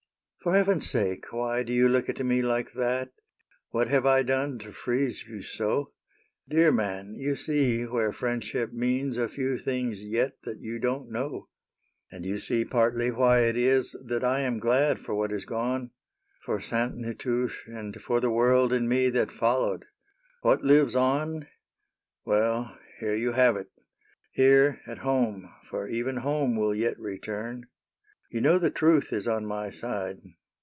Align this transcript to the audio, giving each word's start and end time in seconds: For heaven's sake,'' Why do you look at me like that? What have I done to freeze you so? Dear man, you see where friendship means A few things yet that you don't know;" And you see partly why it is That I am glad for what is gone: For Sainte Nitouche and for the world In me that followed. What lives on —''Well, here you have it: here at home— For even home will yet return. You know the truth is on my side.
For 0.43 0.55
heaven's 0.55 0.89
sake,'' 0.89 1.31
Why 1.31 1.61
do 1.61 1.71
you 1.71 1.87
look 1.87 2.09
at 2.09 2.17
me 2.25 2.41
like 2.41 2.73
that? 2.73 3.11
What 3.69 3.89
have 3.89 4.07
I 4.07 4.23
done 4.23 4.57
to 4.57 4.71
freeze 4.71 5.25
you 5.27 5.43
so? 5.43 5.91
Dear 6.49 6.71
man, 6.71 7.13
you 7.13 7.35
see 7.35 7.83
where 7.83 8.11
friendship 8.11 8.73
means 8.73 9.17
A 9.19 9.29
few 9.29 9.55
things 9.59 10.01
yet 10.01 10.41
that 10.41 10.59
you 10.59 10.79
don't 10.79 11.11
know;" 11.11 11.47
And 12.11 12.25
you 12.25 12.39
see 12.39 12.65
partly 12.65 13.11
why 13.11 13.41
it 13.41 13.55
is 13.55 13.95
That 14.03 14.23
I 14.23 14.39
am 14.39 14.57
glad 14.57 14.97
for 14.97 15.13
what 15.13 15.31
is 15.31 15.45
gone: 15.45 15.91
For 16.43 16.59
Sainte 16.59 16.95
Nitouche 16.97 17.67
and 17.67 18.01
for 18.01 18.19
the 18.19 18.31
world 18.31 18.73
In 18.73 18.89
me 18.89 19.11
that 19.11 19.31
followed. 19.31 19.85
What 20.41 20.63
lives 20.63 20.95
on 20.95 21.49
—''Well, 22.25 22.79
here 22.99 23.13
you 23.15 23.33
have 23.33 23.55
it: 23.57 23.69
here 24.31 24.81
at 24.87 24.97
home— 25.05 25.53
For 25.69 25.87
even 25.87 26.17
home 26.17 26.57
will 26.57 26.73
yet 26.73 26.97
return. 26.99 27.67
You 28.33 28.39
know 28.39 28.57
the 28.57 28.69
truth 28.71 29.11
is 29.11 29.27
on 29.27 29.45
my 29.45 29.71
side. 29.71 30.19